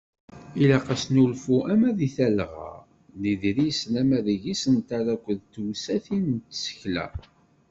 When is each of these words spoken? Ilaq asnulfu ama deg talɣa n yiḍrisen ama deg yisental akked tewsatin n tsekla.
Ilaq 0.63 0.85
asnulfu 0.93 1.55
ama 1.73 1.89
deg 1.99 2.11
talɣa 2.15 2.73
n 3.19 3.21
yiḍrisen 3.29 3.93
ama 4.01 4.17
deg 4.25 4.39
yisental 4.45 5.05
akked 5.13 5.39
tewsatin 5.53 6.25
n 6.37 6.37
tsekla. 6.51 7.05